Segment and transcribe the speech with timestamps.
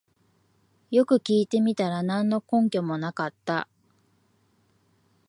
[0.89, 3.67] よく聞いてみたら何の根拠もなかった